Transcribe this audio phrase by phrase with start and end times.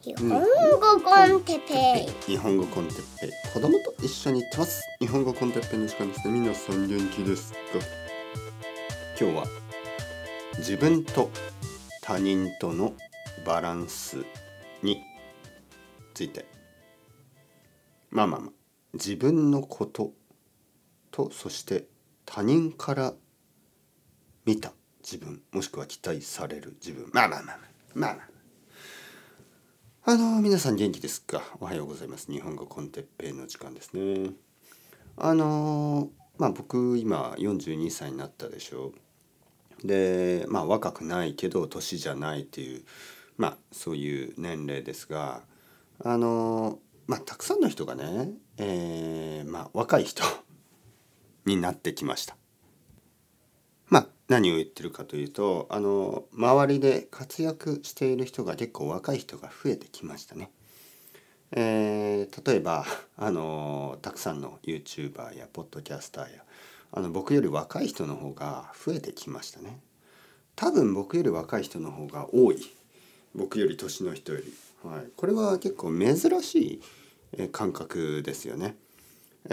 [0.00, 2.32] 日本語コンテッペイ。
[2.32, 3.30] 日本語コンテッペイ。
[3.52, 6.34] 子供と一緒に行ってます日本語コンテッペイの時間ですね。
[6.34, 7.58] 皆さん元気ですか
[9.20, 9.44] 今日は
[10.58, 11.30] 自分と
[12.00, 12.94] 他人との
[13.44, 14.24] バランス
[14.84, 15.02] に
[16.14, 16.46] ついて。
[18.10, 18.50] まあまあまあ。
[18.94, 20.12] 自分のこと
[21.10, 21.86] とそして
[22.24, 23.14] 他人から
[24.44, 24.72] 見た
[25.02, 25.42] 自分。
[25.50, 27.10] もしくは期待される自分。
[27.12, 27.68] まあまあまあまあ。
[27.94, 28.37] まあまあ。
[30.10, 31.42] あの皆さん元気ですか？
[31.60, 32.32] おはようございます。
[32.32, 34.30] 日本語コンテッペイの時間ですね。
[35.18, 36.08] あの
[36.38, 38.94] まあ僕今42歳になったでしょ。
[39.84, 42.84] うでまあ若くないけど年じゃないっていう
[43.36, 45.42] まあそういう年齢ですが
[46.02, 50.22] あのまあたくさんの人がね、えー、まあ若い人
[51.44, 52.34] になってきました。
[53.88, 60.50] まあ何を言ってるかというとあの周りで活躍している人が結構若い人が増えてきましたね。
[61.52, 62.84] えー、例えば
[63.16, 66.44] あのたくさんの YouTuber やポッドキャスターや
[66.92, 69.80] あの僕より若い人の方が増えてきましたね。
[70.56, 72.58] 多分僕より若い人の方が多い
[73.34, 74.52] 僕より年の人より、
[74.82, 76.80] はい、これは結構珍し
[77.36, 78.76] い感覚ですよね。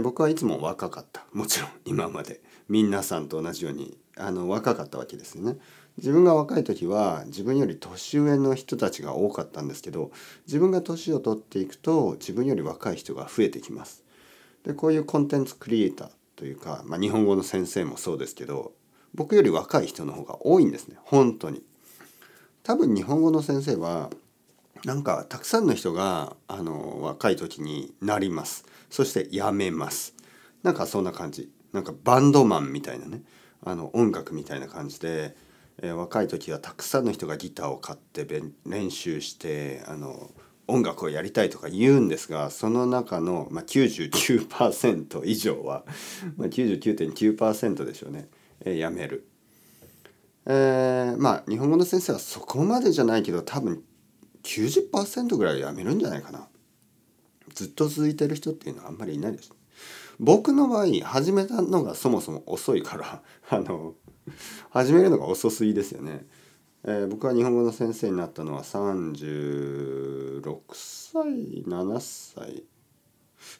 [0.00, 5.58] 僕はいつも若かったもちろん今まで皆さんと同じようにあの若かったわけですよね。
[5.98, 10.10] 自分が若い時は自分より年上の人たちが多かったんですけど
[10.46, 14.02] 自分が年を取っていくと自分より若い人が増えてきます。
[14.64, 18.72] でこういうコンテンツクリエイターというか、まあ、日本語の先生もそうですけど
[19.14, 21.62] 僕より若い人の方が多いんですね本当に。
[22.62, 24.08] 多分日本語の先生は
[24.84, 28.64] なんかたくさんの人があの若い時になります。
[28.90, 30.14] そして辞めます。
[30.62, 31.50] なんかそんな感じ。
[31.72, 33.22] なんかバンドマンみたいなね。
[33.64, 35.36] あの音楽みたいな感じで、
[35.80, 38.26] えー、若い時はたくさんの人がギターを買って
[38.66, 40.30] 練習してあの
[40.66, 45.84] 音楽をやりたいとか言うんですがその中の、まあ、99%以上は、
[46.36, 48.28] ま、99.9%でしょうね、
[48.64, 49.28] えー、やめる。
[50.44, 53.84] えー、まあ日本語の先生はそこまでじゃないけど多分
[54.42, 56.48] 90%ぐらいやめるんじゃないかな。
[57.54, 59.52] ずっと続いてる人っていうのはあんまりいないです。
[60.18, 63.94] 僕の場合始めたのがそもそも遅いから あの
[64.70, 66.26] 始めるのが遅すぎですよね。
[66.84, 70.42] えー、僕は日本語の先生になったのは36
[70.72, 72.64] 歳7歳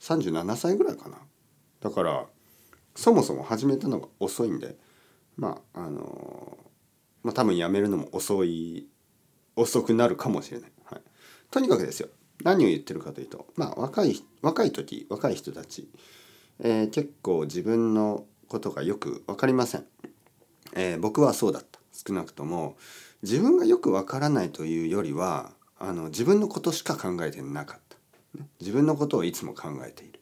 [0.00, 1.18] 37歳ぐらいかな。
[1.80, 2.26] だから
[2.94, 4.76] そもそも始めたのが遅いんで
[5.36, 6.58] まああの
[7.22, 8.88] まあ多分やめるのも遅い
[9.56, 10.72] 遅くなるかもしれない。
[10.84, 11.00] はい、
[11.50, 12.08] とにかくですよ。
[12.42, 15.88] 何を言ってるかというとまあ若い若い時若い人たち
[16.64, 19.84] えー、結構自分のことがよく分かりません、
[20.74, 21.80] えー、僕はそうだった。
[21.92, 22.76] 少なくとも
[23.22, 27.96] 自分がよく分からないというよりはあの自分のことしか考えてなかった、
[28.60, 30.20] 自分のことをいつも考えている。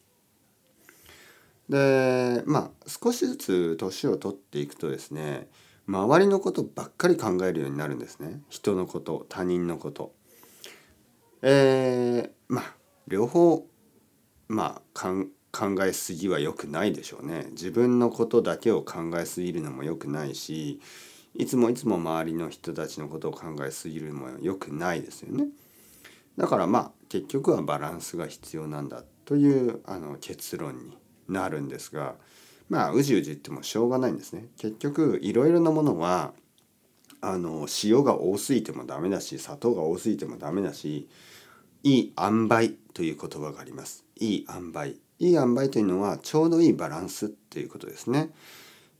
[1.69, 5.47] でまあ少しずつ年を取っていくとですね
[5.91, 10.13] 周りのことばっかり考えるようになるんですね人のこと他人のこと
[11.41, 12.75] えー、まあ
[13.07, 13.67] 両方
[14.47, 15.13] まあ
[15.51, 17.47] 考えすぎは良くないでしょうね。
[17.51, 20.79] 自分のことだけを考えすぎるのも良くないし
[21.35, 25.47] いつもいつも周りの人たちのことを考えすぎるのも良くないですよね。
[26.37, 30.97] だからまあ結局はバランスが必要なんだというあの結論に
[31.27, 32.15] なるんですが
[32.71, 34.45] まあうじうじ言ってもしょうがないんですね。
[34.57, 36.31] 結局いろいろなものは
[37.19, 41.09] あの塩が多すぎてもダメだし砂糖が多すぎてもダメだし
[41.83, 44.05] いい塩梅という言葉があります。
[44.15, 48.29] いい塩梅いい塩梅というのはちょうどいいバランスっていうことですね。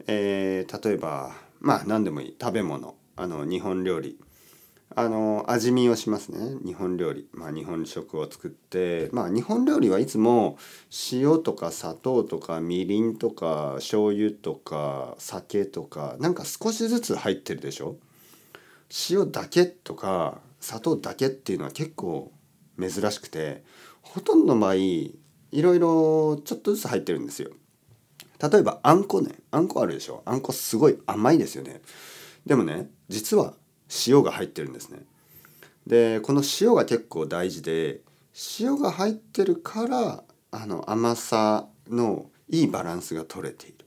[0.06, 1.32] えー、例えば
[1.62, 4.20] まあ何でもいい食べ物あの日本料理
[4.94, 6.58] あの味見をしますね。
[6.66, 9.10] 日本料理、まあ、日本食を作って。
[9.14, 10.58] まあ日本料理はいつも
[11.12, 17.96] 塩とか砂糖とかみりんとか醤油とか酒とかなんか少しずつ入ってるでしょ？
[19.10, 22.32] 塩だけとか砂糖だけっていうのは結構
[22.78, 23.64] 珍しくて
[24.02, 25.16] ほとんどの場合い
[25.54, 27.52] ろいろちょっとずつ入ってるんですよ。
[28.42, 29.36] 例えばあんこね。
[29.52, 30.22] あんこあるでしょ？
[30.26, 31.82] あんこすごい甘いですよね。
[32.46, 33.54] でもね実は
[34.08, 35.00] 塩が入ってるんですね。
[35.86, 38.02] でこの塩が結構大事で
[38.60, 43.86] 塩が入ってるからあの甘さのいいバランスが取れている。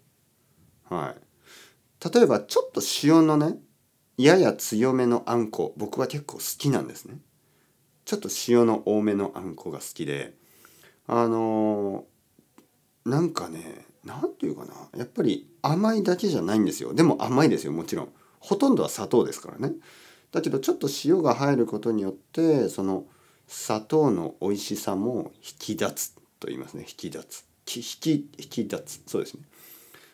[0.89, 2.11] はい。
[2.15, 3.57] 例えばちょっと塩のね
[4.19, 7.19] やや強めのあんこ僕は結構好きなんですね。
[8.05, 10.35] ちょっと塩の多めのあんこが好きで
[11.07, 12.05] あの
[13.05, 18.09] なんかね何て言うかなやっぱり甘いだけじゃないんですよでも甘いですよもちろん
[18.45, 19.73] ほとんどは砂糖ですからね。
[20.31, 23.07] だけどちょっと塩が入ることによってその
[23.47, 26.85] 砂糖の美味しさも引き出つと言いますね。
[26.87, 27.47] 引き出つ。
[27.67, 29.03] 引き引き出つ。
[29.07, 29.45] そうですね。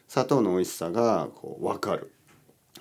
[0.07, 2.13] 砂糖の美味しさがこう分かる。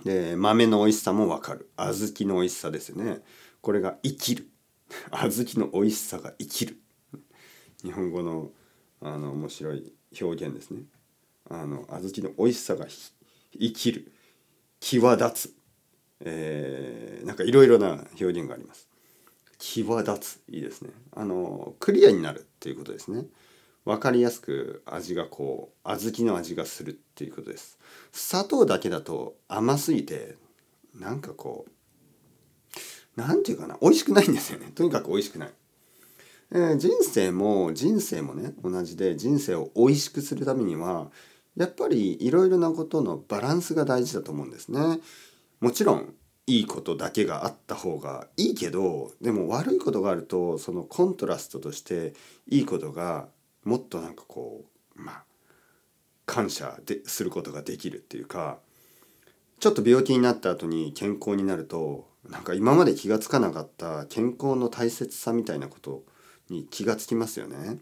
[0.06, 1.68] で豆の美味しさも分かる。
[1.78, 3.22] 小豆の美味しさですね。
[3.62, 4.48] これが生きる。
[5.10, 6.78] 小豆の美味しさが生きる。
[7.84, 8.52] 日本語の
[9.02, 10.84] あの面白い表現ですね。
[11.50, 12.86] あの小豆の美味しさが
[13.60, 14.12] 生きる。
[14.80, 15.54] 際立つ、
[16.22, 18.88] えー、なんかいろいろな表現があります。
[19.58, 20.42] 際立つ。
[20.50, 20.92] いいですね。
[21.16, 23.26] あのクリアになるっていうことですね。
[23.86, 27.78] 分かりやすく味がこう小豆の味がするっていうことです。
[28.12, 30.36] 砂糖だけだと甘すぎて
[30.96, 34.72] なんかこうなんていうかな美味しくないんですよね。
[34.76, 35.50] とにかく美味しくない、
[36.52, 41.12] えー人生も人生もね同じで人生を美味しくするためには
[41.60, 45.00] やっぱりいろいろなことのバランスが大事だと思うんですね
[45.60, 46.14] もちろん
[46.48, 52.14] いいことだけがあった方がいいけどでも悪いことがあるとそのコントラストとして
[52.48, 53.28] いいことが
[53.66, 54.64] もっとなんかこ
[54.96, 55.24] うまあ
[56.26, 58.58] 感謝ですることができるっていうか
[59.60, 66.04] ちょっと病気になった後に健康になるとなんか今まで気が付かなかった健康の大切さみたいなこと
[66.50, 67.80] に気がつきますよね。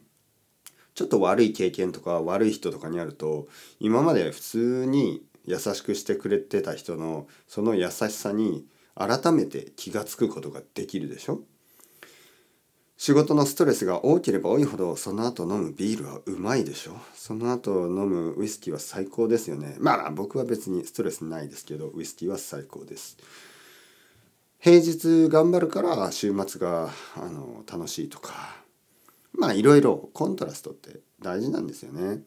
[0.98, 3.48] ちょっと悪い経験とか悪い人とかにあると
[3.80, 8.66] 今まで普通に優しくしてくれてた人のその優しさに
[8.96, 11.42] 改めて気が付くことができるでしょ？
[12.98, 16.94] 仕事のストレスが多ければ多いほどその後飲むビールはうまいでしょ？
[17.14, 19.76] その後飲むウイスキーは最高ですよね。
[19.80, 23.18] まあ僕は別にストレスないですけどウイスキーは最高です。
[24.58, 28.66] 平日頑張るから週末があの楽しいとか。
[29.34, 32.22] まあいろいろコントラストって大事なんですよね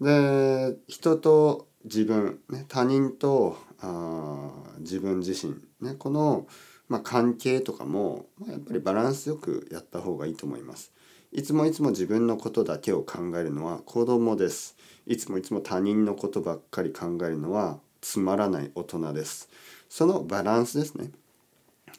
[0.00, 6.46] で人と自分、ね、他人とあ自分自身、ね、この、
[6.88, 10.92] まあ、関係とかも、まあ、やっぱりバランスよくやった方がいいと思います。
[11.32, 14.76] いつもいつも自分のことだけを考えるのは子供です。
[15.06, 19.48] いつもいつも他人のことばっかり考えるのはつまらない大人です。
[19.88, 21.10] そのバランスですね。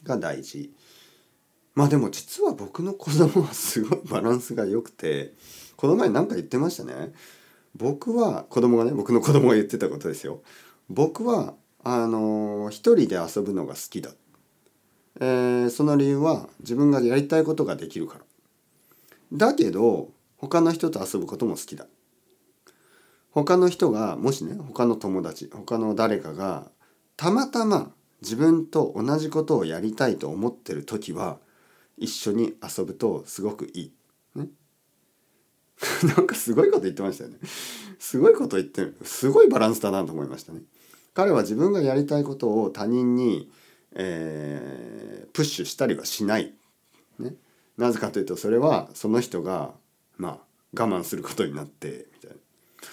[0.04, 0.72] が大事。
[1.78, 5.36] まあでも実は僕の子供はすごいバランスが良くて、
[5.76, 7.14] この前何か言ってましたね。
[7.76, 10.42] 僕は子供がね僕の子供が言ってたことですよ。
[10.90, 11.54] 僕は
[11.84, 14.10] あの一人で遊ぶのが好きだ、
[15.20, 18.22] えー、その理由は自分がやりたいことができるから。
[19.34, 21.86] だけど他の人と遊ぶことも好きだ。
[23.30, 26.72] 他の人がもしね他の友達他の誰かが
[27.18, 27.92] たまたま
[28.24, 31.38] 自分と同じことをやりたいと思ってる時は
[31.98, 33.94] 一緒に遊ぶとすごくいい。
[34.36, 34.50] ね、
[36.16, 37.38] なんかすごいこと言ってましたよね。
[38.00, 38.96] すごいこと言ってる。
[39.04, 40.62] すごいバランスだなと思いましたね。
[41.14, 43.52] 彼は自分がやりたいことを他人に、
[43.94, 46.54] えー、プッシュしたりはしない。
[47.18, 47.36] ね。
[47.78, 49.74] なぜかというとそれはその人が
[50.18, 50.40] まあ
[50.84, 52.38] 我慢することになってみたいな。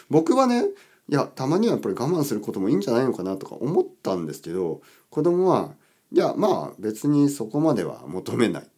[0.09, 0.65] 僕はね
[1.09, 4.81] いやたまにはやっぱり我慢することもいいんじゃないのかなとか思ったんですけど
[5.11, 5.75] 子供は
[6.13, 8.69] いやまあ別にそこまでは求めない。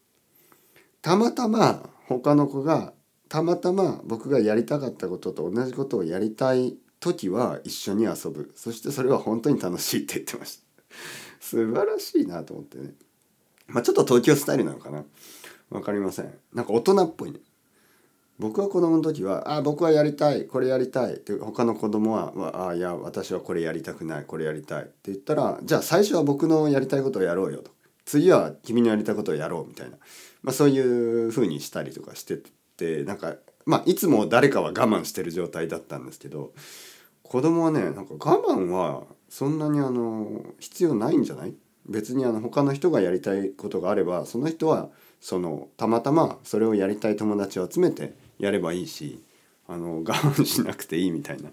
[1.02, 2.92] たまたま他の子が
[3.28, 8.52] たまたま僕がやりたかったことと同じことをやりたい時は一緒に遊ぶ。
[8.54, 10.62] そしてそれは本当に楽しいって言ってました。
[11.40, 12.94] 素晴らしいなと思ってね。
[13.66, 15.04] まあちょっと東京スタイルなのかな。
[15.70, 16.32] わかりません。
[16.52, 17.40] なんか大人っぽいね。
[18.38, 27.70] 僕は子供の時は「あ僕はやりたいこれやりたい」って他の子供は「あいや私はこれやりたくないこれやりたい」って言ったら「じゃあ最初は僕のやりたいことをやろうよ」と。
[28.06, 29.98] 次は君のやりたいことをやろうみたいな、
[30.42, 32.38] まあ、そういうふうにしたりとかしてっ
[32.76, 33.34] てなんか
[33.66, 36.52] まあいつも誰かは我慢してる状態だったんですけど
[37.22, 41.54] 子供はねなんか我慢はそんなにあの必要ないんじゃない？
[41.88, 44.88] 別にあの他の人がやりたいことがあればその人は
[45.20, 49.20] そのたまたまそれをやりたい友達を集めてやればいいし
[49.68, 51.50] あの我慢しなくていいみたいな。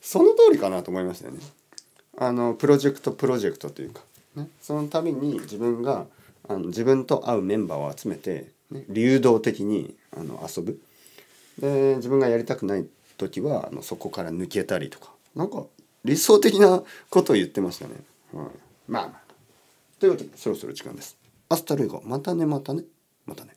[0.00, 1.40] その通りかなと思いましたよね。
[2.18, 4.02] あのプロジェクトプロジェクトというか、
[4.36, 6.06] ね、そのために自分が
[6.48, 10.80] あの自分と会うメンバーを集めて、ね、流動的にあの遊ぶ
[11.58, 12.86] で自分がやりたくない
[13.16, 15.64] 時はあのそこから抜けたりとかなんか
[16.04, 17.94] 理想的なことを言ってましたね。
[18.32, 18.46] はい、
[18.88, 19.20] まあまあ
[19.98, 21.16] ということでそろそろ時間です。
[21.48, 22.82] アスタルイゴまたねまたね
[23.26, 23.56] またね。